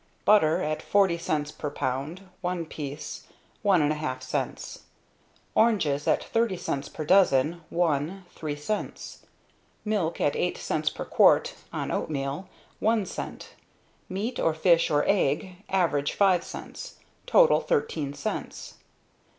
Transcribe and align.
Butter 0.25 0.63
at 0.63 0.81
forty 0.81 1.19
cents 1.19 1.51
per 1.51 1.69
pound, 1.69 2.27
one 2.41 2.65
piece, 2.65 3.27
one 3.61 3.83
and 3.83 3.91
a 3.91 3.95
half 4.01 4.23
cents. 4.23 4.85
Oranges 5.53 6.07
at 6.07 6.23
thirty 6.23 6.57
cents 6.57 6.89
per 6.89 7.05
dozen, 7.05 7.61
one, 7.69 8.25
three 8.33 8.55
cents. 8.55 9.19
Milk 9.85 10.19
at 10.19 10.35
eight 10.35 10.57
cents 10.57 10.89
per 10.89 11.05
quart, 11.05 11.53
on 11.71 11.91
oatmeal, 11.91 12.49
one 12.79 13.05
cent. 13.05 13.53
Meat 14.09 14.39
or 14.39 14.55
fish 14.55 14.89
or 14.89 15.05
egg, 15.07 15.57
average 15.69 16.13
five 16.13 16.43
cents. 16.43 16.95
Total 17.27 17.59
thirteen 17.61 18.15
cents." 18.15 18.77